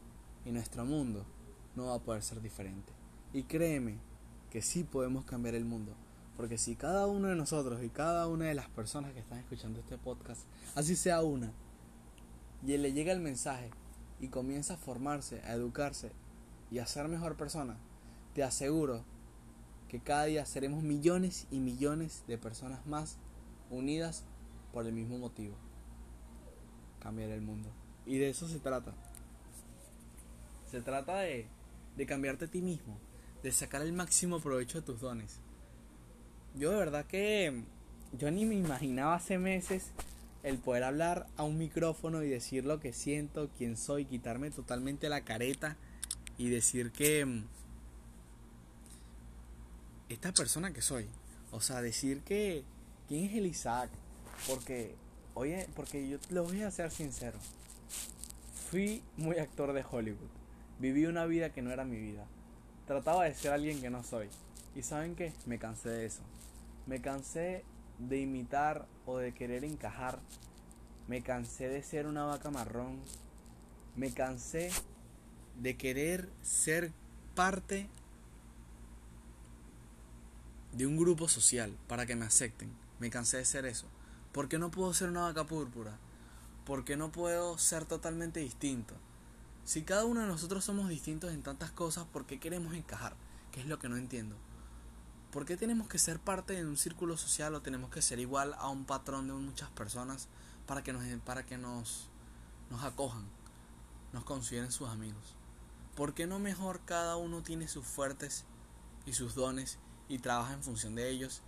y 0.44 0.50
nuestro 0.50 0.84
mundo 0.84 1.26
no 1.74 1.86
va 1.86 1.96
a 1.96 2.00
poder 2.00 2.22
ser 2.22 2.40
diferente. 2.40 2.92
Y 3.32 3.42
créeme 3.42 3.98
que 4.50 4.62
sí 4.62 4.84
podemos 4.84 5.24
cambiar 5.24 5.54
el 5.54 5.64
mundo. 5.64 5.94
Porque 6.38 6.56
si 6.56 6.76
cada 6.76 7.08
uno 7.08 7.26
de 7.26 7.34
nosotros 7.34 7.82
y 7.82 7.88
cada 7.88 8.28
una 8.28 8.44
de 8.44 8.54
las 8.54 8.68
personas 8.68 9.12
que 9.12 9.18
están 9.18 9.40
escuchando 9.40 9.80
este 9.80 9.98
podcast, 9.98 10.42
así 10.76 10.94
sea 10.94 11.20
una, 11.20 11.52
y 12.64 12.76
le 12.76 12.92
llega 12.92 13.12
el 13.12 13.18
mensaje 13.18 13.70
y 14.20 14.28
comienza 14.28 14.74
a 14.74 14.76
formarse, 14.76 15.42
a 15.42 15.54
educarse 15.54 16.12
y 16.70 16.78
a 16.78 16.86
ser 16.86 17.08
mejor 17.08 17.36
persona, 17.36 17.76
te 18.34 18.44
aseguro 18.44 19.02
que 19.88 19.98
cada 19.98 20.26
día 20.26 20.46
seremos 20.46 20.84
millones 20.84 21.48
y 21.50 21.58
millones 21.58 22.22
de 22.28 22.38
personas 22.38 22.86
más 22.86 23.16
unidas 23.68 24.24
por 24.72 24.86
el 24.86 24.92
mismo 24.92 25.18
motivo, 25.18 25.56
cambiar 27.00 27.30
el 27.30 27.42
mundo. 27.42 27.68
Y 28.06 28.18
de 28.18 28.28
eso 28.28 28.46
se 28.46 28.60
trata. 28.60 28.94
Se 30.70 30.82
trata 30.82 31.18
de, 31.18 31.48
de 31.96 32.06
cambiarte 32.06 32.44
a 32.44 32.48
ti 32.48 32.62
mismo, 32.62 32.96
de 33.42 33.50
sacar 33.50 33.82
el 33.82 33.92
máximo 33.92 34.38
provecho 34.38 34.78
de 34.78 34.86
tus 34.86 35.00
dones. 35.00 35.40
Yo 36.58 36.70
de 36.70 36.76
verdad 36.76 37.06
que 37.06 37.62
yo 38.12 38.30
ni 38.30 38.44
me 38.44 38.54
imaginaba 38.54 39.14
hace 39.14 39.38
meses 39.38 39.90
el 40.42 40.58
poder 40.58 40.84
hablar 40.84 41.26
a 41.36 41.44
un 41.44 41.58
micrófono 41.58 42.22
y 42.22 42.28
decir 42.28 42.64
lo 42.64 42.80
que 42.80 42.92
siento, 42.92 43.50
quién 43.56 43.76
soy, 43.76 44.04
quitarme 44.04 44.50
totalmente 44.50 45.08
la 45.08 45.22
careta 45.22 45.76
y 46.36 46.48
decir 46.48 46.90
que 46.92 47.42
esta 50.08 50.32
persona 50.32 50.72
que 50.72 50.82
soy. 50.82 51.06
O 51.50 51.60
sea, 51.60 51.80
decir 51.80 52.22
que 52.22 52.64
quién 53.08 53.24
es 53.24 53.34
el 53.34 53.46
Isaac. 53.46 53.90
Porque 54.46 54.94
Oye, 55.38 55.68
porque 55.76 56.08
yo 56.08 56.18
lo 56.30 56.42
voy 56.42 56.62
a 56.62 56.70
ser 56.72 56.90
sincero. 56.90 57.38
Fui 58.72 59.04
muy 59.16 59.38
actor 59.38 59.72
de 59.72 59.84
Hollywood. 59.88 60.26
Viví 60.80 61.06
una 61.06 61.26
vida 61.26 61.50
que 61.50 61.62
no 61.62 61.70
era 61.70 61.84
mi 61.84 61.96
vida. 61.96 62.24
Trataba 62.88 63.22
de 63.22 63.34
ser 63.34 63.52
alguien 63.52 63.80
que 63.80 63.88
no 63.88 64.02
soy. 64.02 64.28
Y 64.74 64.82
saben 64.82 65.14
qué? 65.14 65.32
Me 65.46 65.58
cansé 65.58 65.88
de 65.88 66.06
eso. 66.06 66.22
Me 66.86 67.00
cansé 67.00 67.64
de 67.98 68.20
imitar 68.20 68.86
o 69.06 69.18
de 69.18 69.32
querer 69.34 69.64
encajar. 69.64 70.20
Me 71.08 71.22
cansé 71.22 71.68
de 71.68 71.82
ser 71.82 72.06
una 72.06 72.24
vaca 72.24 72.50
marrón. 72.50 73.00
Me 73.96 74.12
cansé 74.12 74.70
de 75.60 75.76
querer 75.76 76.28
ser 76.42 76.92
parte 77.34 77.88
de 80.72 80.86
un 80.86 80.96
grupo 80.96 81.28
social 81.28 81.76
para 81.88 82.06
que 82.06 82.16
me 82.16 82.26
acepten. 82.26 82.70
Me 83.00 83.10
cansé 83.10 83.38
de 83.38 83.44
ser 83.44 83.66
eso. 83.66 83.86
¿Por 84.32 84.48
qué 84.48 84.58
no 84.58 84.70
puedo 84.70 84.92
ser 84.94 85.08
una 85.08 85.22
vaca 85.22 85.44
púrpura? 85.44 85.98
¿Por 86.64 86.84
qué 86.84 86.96
no 86.96 87.10
puedo 87.10 87.58
ser 87.58 87.84
totalmente 87.86 88.40
distinto? 88.40 88.94
Si 89.64 89.82
cada 89.82 90.04
uno 90.04 90.20
de 90.20 90.26
nosotros 90.26 90.64
somos 90.64 90.88
distintos 90.88 91.32
en 91.32 91.42
tantas 91.42 91.70
cosas, 91.70 92.04
¿por 92.06 92.26
qué 92.26 92.38
queremos 92.38 92.74
encajar? 92.74 93.16
¿Qué 93.52 93.60
es 93.60 93.66
lo 93.66 93.78
que 93.78 93.88
no 93.88 93.96
entiendo? 93.96 94.36
¿Por 95.30 95.44
qué 95.44 95.56
tenemos 95.56 95.88
que 95.88 95.98
ser 95.98 96.18
parte 96.18 96.54
de 96.54 96.64
un 96.64 96.76
círculo 96.76 97.16
social 97.16 97.54
o 97.54 97.62
tenemos 97.62 97.90
que 97.90 98.00
ser 98.00 98.18
igual 98.18 98.54
a 98.58 98.68
un 98.68 98.86
patrón 98.86 99.26
de 99.26 99.34
muchas 99.34 99.70
personas 99.70 100.28
para 100.66 100.82
que 100.82 100.92
nos, 100.92 101.04
para 101.20 101.44
que 101.44 101.58
nos, 101.58 102.08
nos 102.70 102.82
acojan, 102.82 103.26
nos 104.12 104.24
consideren 104.24 104.72
sus 104.72 104.88
amigos? 104.88 105.36
¿Por 105.94 106.14
qué 106.14 106.26
no 106.26 106.38
mejor 106.38 106.80
cada 106.84 107.16
uno 107.16 107.42
tiene 107.42 107.68
sus 107.68 107.84
fuertes 107.84 108.44
y 109.04 109.12
sus 109.12 109.34
dones 109.34 109.78
y 110.08 110.18
trabaja 110.18 110.54
en 110.54 110.62
función 110.62 110.94
de 110.94 111.10
ellos? 111.10 111.42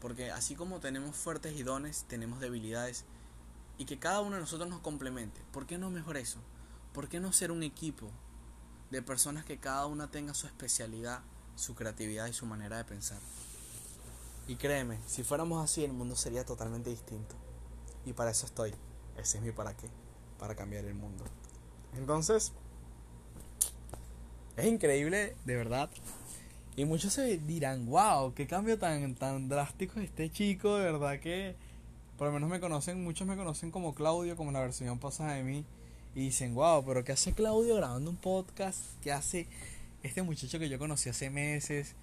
Porque 0.00 0.30
así 0.30 0.54
como 0.54 0.80
tenemos 0.80 1.16
fuertes 1.16 1.58
y 1.58 1.62
dones, 1.62 2.04
tenemos 2.08 2.40
debilidades 2.40 3.04
y 3.78 3.86
que 3.86 3.98
cada 3.98 4.20
uno 4.20 4.34
de 4.34 4.42
nosotros 4.42 4.68
nos 4.68 4.80
complemente. 4.80 5.40
¿Por 5.52 5.66
qué 5.66 5.78
no 5.78 5.90
mejor 5.90 6.18
eso? 6.18 6.40
¿Por 6.92 7.08
qué 7.08 7.20
no 7.20 7.32
ser 7.32 7.52
un 7.52 7.62
equipo 7.62 8.10
de 8.90 9.02
personas 9.02 9.44
que 9.44 9.58
cada 9.58 9.86
una 9.86 10.10
tenga 10.10 10.34
su 10.34 10.46
especialidad, 10.46 11.20
su 11.58 11.74
creatividad 11.74 12.26
y 12.26 12.32
su 12.32 12.46
manera 12.46 12.78
de 12.78 12.84
pensar? 12.84 13.18
Y 14.46 14.56
créeme, 14.56 14.98
si 15.06 15.24
fuéramos 15.24 15.62
así 15.62 15.84
el 15.84 15.92
mundo 15.92 16.16
sería 16.16 16.44
totalmente 16.44 16.88
distinto. 16.88 17.34
Y 18.06 18.14
para 18.14 18.30
eso 18.30 18.46
estoy. 18.46 18.72
Ese 19.18 19.38
es 19.38 19.44
mi 19.44 19.52
para 19.52 19.76
qué. 19.76 19.88
Para 20.38 20.54
cambiar 20.54 20.86
el 20.86 20.94
mundo. 20.94 21.24
Entonces, 21.94 22.52
es 24.56 24.66
increíble, 24.66 25.36
de 25.44 25.56
verdad. 25.56 25.90
Y 26.76 26.84
muchos 26.84 27.12
se 27.12 27.38
dirán, 27.38 27.86
wow, 27.86 28.32
qué 28.34 28.46
cambio 28.46 28.78
tan, 28.78 29.14
tan 29.16 29.48
drástico 29.48 30.00
este 30.00 30.30
chico, 30.30 30.76
de 30.76 30.84
verdad 30.84 31.18
que 31.20 31.56
por 32.16 32.26
lo 32.26 32.32
menos 32.32 32.50
me 32.50 32.58
conocen, 32.58 33.02
muchos 33.04 33.28
me 33.28 33.36
conocen 33.36 33.70
como 33.70 33.94
Claudio, 33.94 34.36
como 34.36 34.50
la 34.50 34.60
versión 34.60 34.98
pasada 34.98 35.34
de 35.34 35.44
mí. 35.44 35.64
Y 36.14 36.20
dicen, 36.20 36.54
wow, 36.54 36.84
pero 36.84 37.04
¿qué 37.04 37.12
hace 37.12 37.32
Claudio 37.32 37.76
grabando 37.76 38.10
un 38.10 38.16
podcast? 38.16 38.78
¿Qué 39.02 39.12
hace 39.12 39.46
este 40.02 40.22
muchacho 40.22 40.58
que 40.58 40.68
yo 40.68 40.78
conocí 40.78 41.08
hace 41.08 41.30
meses, 41.30 41.94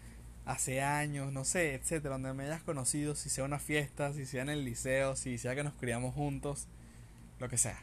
hace 0.45 0.81
años, 0.81 1.31
no 1.31 1.43
sé, 1.45 1.73
etcétera, 1.73 2.15
donde 2.15 2.33
me 2.33 2.45
hayas 2.45 2.61
conocido, 2.61 3.15
si 3.15 3.29
sea 3.29 3.43
una 3.43 3.59
fiesta, 3.59 4.13
si 4.13 4.25
sea 4.25 4.43
en 4.43 4.49
el 4.49 4.65
liceo, 4.65 5.15
si 5.15 5.37
sea 5.37 5.55
que 5.55 5.63
nos 5.63 5.73
criamos 5.73 6.13
juntos, 6.13 6.67
lo 7.39 7.49
que 7.49 7.57
sea. 7.57 7.81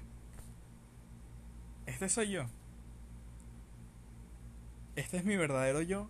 Este 1.87 2.09
soy 2.09 2.31
yo. 2.31 2.47
Este 4.95 5.17
es 5.17 5.25
mi 5.25 5.37
verdadero 5.37 5.83
yo. 5.83 6.09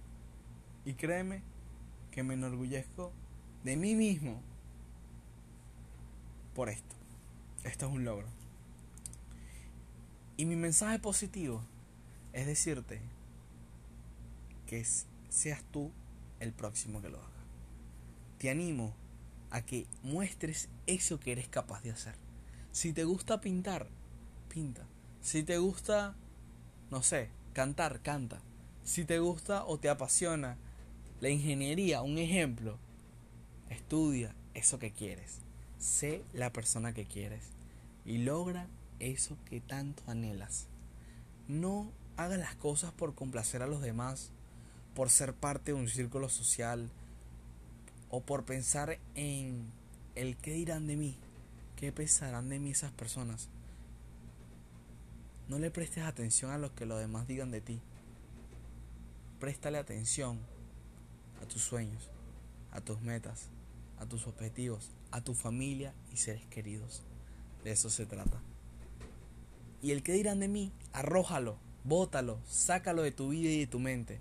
Y 0.84 0.94
créeme 0.94 1.42
que 2.10 2.22
me 2.22 2.34
enorgullezco 2.34 3.12
de 3.64 3.76
mí 3.76 3.94
mismo 3.94 4.40
por 6.54 6.68
esto. 6.68 6.94
Esto 7.64 7.86
es 7.86 7.92
un 7.92 8.04
logro. 8.04 8.26
Y 10.36 10.44
mi 10.44 10.56
mensaje 10.56 10.98
positivo 10.98 11.62
es 12.32 12.46
decirte 12.46 13.00
que 14.72 14.86
seas 15.28 15.62
tú 15.70 15.92
el 16.40 16.54
próximo 16.54 17.02
que 17.02 17.10
lo 17.10 17.18
haga. 17.18 17.44
Te 18.38 18.48
animo 18.48 18.94
a 19.50 19.60
que 19.60 19.86
muestres 20.02 20.70
eso 20.86 21.20
que 21.20 21.32
eres 21.32 21.46
capaz 21.46 21.82
de 21.82 21.90
hacer. 21.90 22.14
Si 22.70 22.94
te 22.94 23.04
gusta 23.04 23.42
pintar, 23.42 23.86
pinta. 24.48 24.86
Si 25.20 25.42
te 25.42 25.58
gusta, 25.58 26.16
no 26.90 27.02
sé, 27.02 27.28
cantar, 27.52 28.00
canta. 28.00 28.40
Si 28.82 29.04
te 29.04 29.18
gusta 29.18 29.66
o 29.66 29.78
te 29.78 29.90
apasiona 29.90 30.56
la 31.20 31.28
ingeniería, 31.28 32.00
un 32.00 32.16
ejemplo, 32.16 32.78
estudia 33.68 34.34
eso 34.54 34.78
que 34.78 34.90
quieres. 34.90 35.40
Sé 35.78 36.24
la 36.32 36.50
persona 36.50 36.94
que 36.94 37.04
quieres 37.04 37.44
y 38.06 38.16
logra 38.24 38.68
eso 39.00 39.36
que 39.44 39.60
tanto 39.60 40.02
anhelas. 40.06 40.66
No 41.46 41.92
hagas 42.16 42.38
las 42.38 42.54
cosas 42.54 42.90
por 42.92 43.14
complacer 43.14 43.60
a 43.60 43.66
los 43.66 43.82
demás, 43.82 44.32
por 44.94 45.10
ser 45.10 45.34
parte 45.34 45.72
de 45.72 45.78
un 45.78 45.88
círculo 45.88 46.28
social 46.28 46.90
o 48.10 48.20
por 48.20 48.44
pensar 48.44 48.98
en 49.14 49.70
el 50.14 50.36
qué 50.36 50.52
dirán 50.52 50.86
de 50.86 50.96
mí, 50.96 51.16
qué 51.76 51.92
pensarán 51.92 52.48
de 52.48 52.58
mí 52.58 52.70
esas 52.70 52.92
personas. 52.92 53.48
No 55.48 55.58
le 55.58 55.70
prestes 55.70 56.04
atención 56.04 56.50
a 56.50 56.58
lo 56.58 56.74
que 56.74 56.86
los 56.86 57.00
demás 57.00 57.26
digan 57.26 57.50
de 57.50 57.60
ti. 57.60 57.80
Préstale 59.40 59.78
atención 59.78 60.38
a 61.42 61.46
tus 61.46 61.62
sueños, 61.62 62.10
a 62.70 62.80
tus 62.80 63.00
metas, 63.00 63.48
a 63.98 64.06
tus 64.06 64.26
objetivos, 64.26 64.90
a 65.10 65.20
tu 65.20 65.34
familia 65.34 65.94
y 66.12 66.18
seres 66.18 66.46
queridos. 66.46 67.02
De 67.64 67.72
eso 67.72 67.90
se 67.90 68.06
trata. 68.06 68.40
Y 69.80 69.90
el 69.90 70.02
que 70.02 70.12
dirán 70.12 70.40
de 70.40 70.48
mí, 70.48 70.72
arrójalo, 70.92 71.56
bótalo, 71.84 72.38
sácalo 72.46 73.02
de 73.02 73.10
tu 73.10 73.30
vida 73.30 73.50
y 73.50 73.60
de 73.60 73.66
tu 73.66 73.80
mente. 73.80 74.20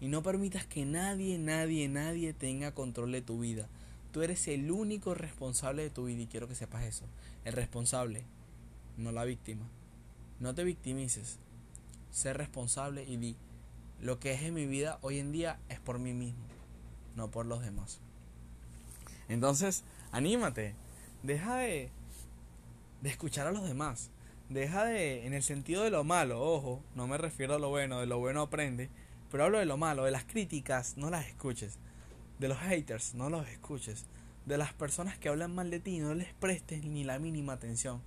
Y 0.00 0.08
no 0.08 0.22
permitas 0.22 0.64
que 0.64 0.84
nadie, 0.84 1.38
nadie, 1.38 1.88
nadie 1.88 2.32
tenga 2.32 2.72
control 2.72 3.12
de 3.12 3.22
tu 3.22 3.40
vida. 3.40 3.68
Tú 4.12 4.22
eres 4.22 4.48
el 4.48 4.70
único 4.70 5.14
responsable 5.14 5.82
de 5.82 5.90
tu 5.90 6.06
vida 6.06 6.22
y 6.22 6.26
quiero 6.26 6.48
que 6.48 6.54
sepas 6.54 6.84
eso. 6.84 7.04
El 7.44 7.52
responsable, 7.52 8.24
no 8.96 9.12
la 9.12 9.24
víctima. 9.24 9.66
No 10.40 10.54
te 10.54 10.64
victimices. 10.64 11.38
Sé 12.10 12.32
responsable 12.32 13.04
y 13.04 13.18
di, 13.18 13.36
lo 14.00 14.18
que 14.18 14.32
es 14.32 14.42
en 14.42 14.54
mi 14.54 14.66
vida 14.66 14.98
hoy 15.02 15.18
en 15.18 15.32
día 15.32 15.58
es 15.68 15.78
por 15.78 15.98
mí 15.98 16.14
mismo, 16.14 16.42
no 17.14 17.30
por 17.30 17.46
los 17.46 17.62
demás. 17.62 18.00
Entonces, 19.28 19.84
anímate. 20.10 20.74
Deja 21.22 21.56
de, 21.58 21.90
de 23.02 23.10
escuchar 23.10 23.46
a 23.46 23.52
los 23.52 23.64
demás. 23.64 24.10
Deja 24.48 24.84
de, 24.84 25.26
en 25.26 25.34
el 25.34 25.42
sentido 25.42 25.84
de 25.84 25.90
lo 25.90 26.02
malo, 26.02 26.42
ojo, 26.42 26.82
no 26.96 27.06
me 27.06 27.16
refiero 27.18 27.54
a 27.54 27.58
lo 27.60 27.68
bueno, 27.68 28.00
de 28.00 28.06
lo 28.06 28.18
bueno 28.18 28.42
aprende, 28.42 28.90
pero 29.30 29.44
hablo 29.44 29.58
de 29.58 29.66
lo 29.66 29.76
malo, 29.76 30.04
de 30.04 30.10
las 30.10 30.24
críticas, 30.24 30.96
no 30.96 31.10
las 31.10 31.26
escuches. 31.26 31.78
De 32.38 32.48
los 32.48 32.58
haters, 32.58 33.14
no 33.14 33.30
los 33.30 33.46
escuches. 33.48 34.06
De 34.46 34.58
las 34.58 34.72
personas 34.72 35.18
que 35.18 35.28
hablan 35.28 35.54
mal 35.54 35.70
de 35.70 35.80
ti, 35.80 35.98
no 35.98 36.14
les 36.14 36.32
prestes 36.34 36.84
ni 36.84 37.04
la 37.04 37.18
mínima 37.18 37.52
atención. 37.52 38.00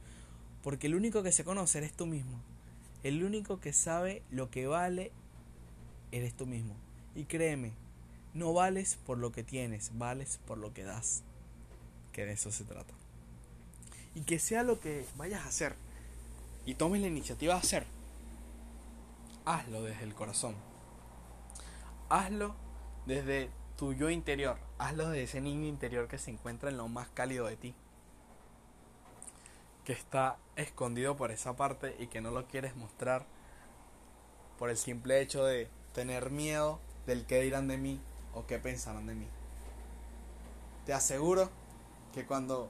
Porque 0.64 0.88
el 0.88 0.96
único 0.96 1.24
que 1.24 1.32
se 1.32 1.44
conoce 1.44 1.78
eres 1.78 1.94
tú 1.94 2.06
mismo. 2.06 2.42
El 3.04 3.24
único 3.24 3.60
que 3.60 3.74
sabe 3.74 4.24
lo 4.32 4.50
que 4.50 4.68
vale 4.68 5.12
eres 6.12 6.34
tú 6.34 6.46
mismo. 6.46 6.76
Y 7.16 7.26
créeme, 7.26 7.72
no 8.34 8.54
vales 8.54 8.98
por 9.06 9.18
lo 9.18 9.32
que 9.32 9.44
tienes, 9.44 9.92
vales 9.98 10.40
por 10.46 10.58
lo 10.58 10.74
que 10.74 10.84
das. 10.84 11.24
Que 12.12 12.26
de 12.26 12.34
eso 12.34 12.52
se 12.52 12.64
trata. 12.64 12.94
Y 14.16 14.22
que 14.22 14.40
sea 14.40 14.64
lo 14.64 14.80
que 14.80 15.06
vayas 15.18 15.42
a 15.42 15.50
hacer 15.50 15.76
y 16.66 16.76
tomes 16.76 17.02
la 17.02 17.08
iniciativa 17.08 17.56
de 17.56 17.60
hacer, 17.60 17.86
hazlo 19.46 19.84
desde 19.84 20.04
el 20.04 20.14
corazón. 20.14 20.56
Hazlo 22.10 22.56
desde 23.06 23.50
tu 23.78 23.94
yo 23.94 24.10
interior. 24.10 24.58
Hazlo 24.78 25.10
de 25.10 25.24
ese 25.24 25.42
niño 25.42 25.68
interior 25.68 26.08
que 26.08 26.18
se 26.18 26.32
encuentra 26.32 26.70
en 26.70 26.78
lo 26.78 26.88
más 26.88 27.10
cálido 27.10 27.48
de 27.48 27.58
ti. 27.58 27.76
Que 29.84 29.94
está 29.94 30.38
escondido 30.56 31.16
por 31.18 31.32
esa 31.32 31.56
parte 31.56 31.96
y 32.00 32.08
que 32.08 32.22
no 32.22 32.32
lo 32.32 32.48
quieres 32.48 32.76
mostrar 32.76 33.26
por 34.58 34.70
el 34.70 34.78
simple 34.78 35.22
hecho 35.22 35.44
de 35.44 35.70
tener 35.94 36.30
miedo 36.30 36.80
del 37.06 37.26
que 37.26 37.42
dirán 37.42 37.68
de 37.68 37.78
mí 37.78 38.00
o 38.34 38.46
qué 38.46 38.60
pensarán 38.60 39.08
de 39.08 39.16
mí. 39.16 39.28
Te 40.86 40.94
aseguro 40.94 41.50
que 42.14 42.26
cuando 42.26 42.70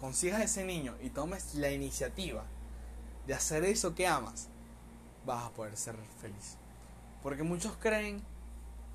consigas 0.00 0.42
ese 0.42 0.64
niño 0.64 0.94
y 1.00 1.10
tomes 1.10 1.54
la 1.54 1.70
iniciativa 1.70 2.44
de 3.26 3.34
hacer 3.34 3.64
eso 3.64 3.94
que 3.94 4.06
amas, 4.06 4.48
vas 5.24 5.44
a 5.44 5.50
poder 5.50 5.76
ser 5.76 5.96
feliz. 6.20 6.56
Porque 7.22 7.42
muchos 7.42 7.76
creen 7.76 8.22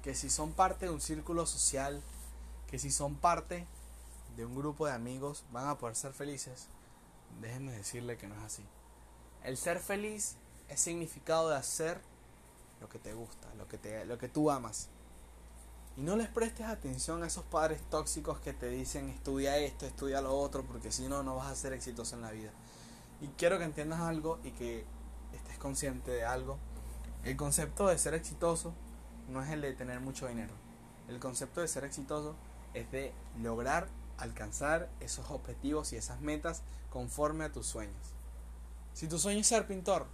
que 0.07 0.15
si 0.15 0.29
son 0.29 0.53
parte 0.53 0.85
de 0.85 0.91
un 0.93 1.01
círculo 1.01 1.45
social, 1.45 2.01
que 2.71 2.79
si 2.79 2.91
son 2.91 3.15
parte 3.15 3.67
de 4.37 4.45
un 4.45 4.55
grupo 4.55 4.85
de 4.85 4.93
amigos, 4.93 5.43
van 5.51 5.67
a 5.67 5.77
poder 5.77 5.97
ser 5.97 6.13
felices. 6.13 6.67
Déjenme 7.41 7.73
decirle 7.73 8.15
que 8.15 8.25
no 8.25 8.35
es 8.35 8.41
así. 8.41 8.63
El 9.43 9.57
ser 9.57 9.81
feliz 9.81 10.37
es 10.69 10.79
significado 10.79 11.49
de 11.49 11.57
hacer 11.57 11.99
lo 12.79 12.87
que 12.87 12.99
te 12.99 13.13
gusta, 13.13 13.53
lo 13.55 13.67
que, 13.67 13.77
te, 13.77 14.05
lo 14.05 14.17
que 14.17 14.29
tú 14.29 14.49
amas. 14.49 14.87
Y 15.97 16.03
no 16.03 16.15
les 16.15 16.29
prestes 16.29 16.67
atención 16.67 17.21
a 17.21 17.27
esos 17.27 17.43
padres 17.43 17.81
tóxicos 17.89 18.39
que 18.39 18.53
te 18.53 18.69
dicen 18.69 19.09
estudia 19.09 19.57
esto, 19.57 19.85
estudia 19.85 20.21
lo 20.21 20.39
otro, 20.39 20.63
porque 20.63 20.89
si 20.89 21.09
no, 21.09 21.21
no 21.21 21.35
vas 21.35 21.47
a 21.47 21.55
ser 21.55 21.73
exitoso 21.73 22.15
en 22.15 22.21
la 22.21 22.31
vida. 22.31 22.51
Y 23.19 23.27
quiero 23.37 23.57
que 23.57 23.65
entiendas 23.65 23.99
algo 23.99 24.39
y 24.45 24.51
que 24.51 24.85
estés 25.33 25.57
consciente 25.57 26.11
de 26.11 26.23
algo. 26.23 26.57
El 27.25 27.35
concepto 27.35 27.87
de 27.87 27.97
ser 27.97 28.13
exitoso 28.13 28.73
no 29.27 29.43
es 29.43 29.49
el 29.49 29.61
de 29.61 29.73
tener 29.73 29.99
mucho 29.99 30.27
dinero. 30.27 30.53
El 31.07 31.19
concepto 31.19 31.61
de 31.61 31.67
ser 31.67 31.83
exitoso 31.83 32.35
es 32.73 32.91
de 32.91 33.13
lograr 33.41 33.87
alcanzar 34.17 34.89
esos 34.99 35.29
objetivos 35.29 35.93
y 35.93 35.97
esas 35.97 36.21
metas 36.21 36.63
conforme 36.91 37.45
a 37.45 37.51
tus 37.51 37.67
sueños. 37.67 38.13
Si 38.93 39.07
tu 39.07 39.19
sueño 39.19 39.41
es 39.41 39.47
ser 39.47 39.67
pintor, 39.67 40.07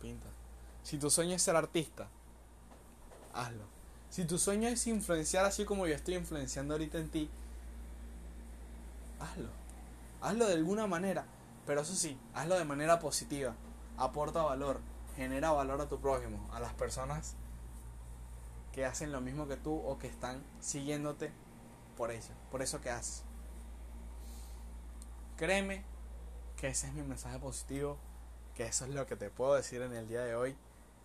pinta. 0.00 0.28
Si 0.82 0.98
tu 0.98 1.10
sueño 1.10 1.34
es 1.34 1.42
ser 1.42 1.56
artista, 1.56 2.08
hazlo. 3.34 3.64
Si 4.10 4.24
tu 4.24 4.38
sueño 4.38 4.68
es 4.68 4.86
influenciar 4.86 5.44
así 5.44 5.64
como 5.64 5.86
yo 5.86 5.94
estoy 5.94 6.14
influenciando 6.14 6.74
ahorita 6.74 6.98
en 6.98 7.10
ti, 7.10 7.30
hazlo. 9.20 9.48
Hazlo 10.20 10.46
de 10.46 10.54
alguna 10.54 10.86
manera, 10.86 11.24
pero 11.66 11.82
eso 11.82 11.94
sí, 11.94 12.18
hazlo 12.34 12.58
de 12.58 12.64
manera 12.64 12.98
positiva. 12.98 13.54
Aporta 13.96 14.42
valor, 14.42 14.80
genera 15.16 15.50
valor 15.50 15.80
a 15.80 15.88
tu 15.88 16.00
prójimo, 16.00 16.48
a 16.52 16.60
las 16.60 16.72
personas 16.74 17.34
que 18.78 18.84
hacen 18.84 19.10
lo 19.10 19.20
mismo 19.20 19.48
que 19.48 19.56
tú 19.56 19.74
o 19.74 19.98
que 19.98 20.06
están 20.06 20.40
siguiéndote 20.60 21.32
por 21.96 22.12
eso, 22.12 22.30
por 22.48 22.62
eso 22.62 22.80
que 22.80 22.90
haces. 22.90 23.24
Créeme 25.36 25.82
que 26.56 26.68
ese 26.68 26.86
es 26.86 26.92
mi 26.92 27.02
mensaje 27.02 27.40
positivo, 27.40 27.98
que 28.54 28.66
eso 28.66 28.84
es 28.84 28.94
lo 28.94 29.04
que 29.08 29.16
te 29.16 29.30
puedo 29.30 29.54
decir 29.54 29.82
en 29.82 29.94
el 29.94 30.06
día 30.06 30.20
de 30.20 30.36
hoy, 30.36 30.54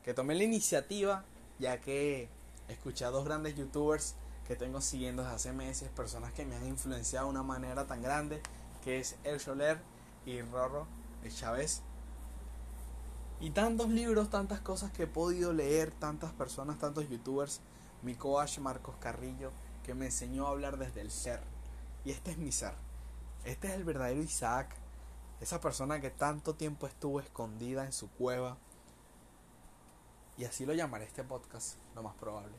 que 0.03 0.13
tomé 0.13 0.35
la 0.35 0.43
iniciativa 0.43 1.25
ya 1.57 1.81
que 1.81 2.29
Escuché 2.67 3.05
a 3.05 3.09
dos 3.09 3.25
grandes 3.25 3.55
youtubers 3.55 4.13
que 4.47 4.55
tengo 4.55 4.79
siguiendo 4.79 5.25
hace 5.25 5.51
meses, 5.51 5.89
personas 5.89 6.31
que 6.31 6.45
me 6.45 6.55
han 6.55 6.67
influenciado 6.67 7.25
de 7.25 7.31
una 7.31 7.43
manera 7.43 7.87
tan 7.87 8.03
grande, 8.03 8.39
que 8.83 8.99
es 8.99 9.15
El 9.23 9.39
Soler 9.39 9.79
y 10.27 10.43
Rorro, 10.43 10.85
Chávez. 11.27 11.81
Y 13.43 13.49
tantos 13.49 13.89
libros, 13.89 14.29
tantas 14.29 14.61
cosas 14.61 14.93
que 14.93 15.03
he 15.03 15.07
podido 15.07 15.51
leer, 15.51 15.91
tantas 15.91 16.31
personas, 16.31 16.79
tantos 16.79 17.09
youtubers. 17.09 17.59
Mi 18.01 18.15
coach 18.15 18.59
Marcos 18.59 18.95
Carrillo, 19.01 19.51
que 19.83 19.93
me 19.93 20.05
enseñó 20.05 20.47
a 20.47 20.51
hablar 20.51 20.77
desde 20.77 21.01
el 21.01 21.11
ser. 21.11 21.41
Y 22.05 22.11
este 22.11 22.31
es 22.31 22.37
mi 22.37 22.53
ser. 22.53 22.73
Este 23.43 23.67
es 23.67 23.73
el 23.73 23.83
verdadero 23.83 24.23
Isaac. 24.23 24.73
Esa 25.41 25.59
persona 25.59 25.99
que 25.99 26.09
tanto 26.09 26.55
tiempo 26.55 26.87
estuvo 26.87 27.19
escondida 27.19 27.83
en 27.83 27.91
su 27.91 28.09
cueva, 28.11 28.55
y 30.37 30.45
así 30.45 30.65
lo 30.65 30.73
llamaré 30.73 31.03
este 31.03 31.25
podcast, 31.25 31.75
lo 31.95 32.01
más 32.01 32.15
probable. 32.15 32.55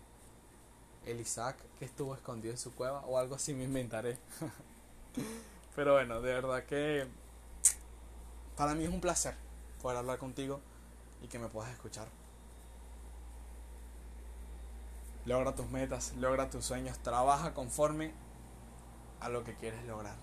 El 1.06 1.18
Isaac 1.18 1.56
que 1.78 1.86
estuvo 1.86 2.14
escondido 2.14 2.52
en 2.52 2.58
su 2.58 2.74
cueva 2.74 3.00
o 3.06 3.16
algo 3.16 3.36
así 3.36 3.54
me 3.54 3.64
inventaré. 3.64 4.18
Pero 5.74 5.94
bueno, 5.94 6.20
de 6.20 6.34
verdad 6.34 6.66
que 6.66 7.06
para 8.54 8.74
mí 8.74 8.84
es 8.84 8.90
un 8.90 9.00
placer 9.00 9.34
poder 9.80 9.96
hablar 9.96 10.18
contigo 10.18 10.60
y 11.24 11.26
que 11.26 11.38
me 11.38 11.48
puedas 11.48 11.72
escuchar. 11.72 12.06
Logra 15.24 15.54
tus 15.54 15.70
metas, 15.70 16.12
logra 16.18 16.50
tus 16.50 16.66
sueños, 16.66 16.98
trabaja 16.98 17.54
conforme 17.54 18.12
a 19.20 19.30
lo 19.30 19.42
que 19.42 19.54
quieres 19.54 19.82
lograr. 19.86 20.16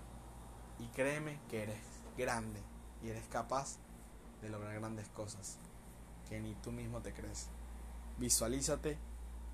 Y 0.77 0.86
créeme 0.89 1.39
que 1.50 1.63
eres 1.63 1.81
grande 2.17 2.62
y 3.01 3.10
eres 3.10 3.27
capaz 3.29 3.77
de 4.43 4.50
lograr 4.50 4.75
grandes 4.75 5.10
cosas 5.10 5.58
que 6.29 6.39
ni 6.39 6.53
tú 6.53 6.72
mismo 6.72 7.01
te 7.01 7.13
crees. 7.13 7.50
Visualízate, 8.20 9.00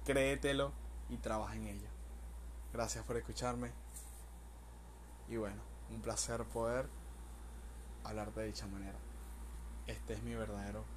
créetelo 0.03 0.73
y 1.07 1.15
trabaja 1.15 1.55
en 1.55 1.67
ello. 1.67 1.87
Gracias 2.73 3.05
por 3.05 3.15
escucharme. 3.15 3.71
Y 5.29 5.37
bueno, 5.37 5.61
un 5.91 6.01
placer 6.01 6.43
poder 6.43 6.89
hablarte 8.03 8.41
de 8.41 8.47
dicha 8.47 8.67
manera. 8.67 8.97
Este 9.87 10.13
es 10.13 10.23
mi 10.23 10.35
verdadero 10.35 10.96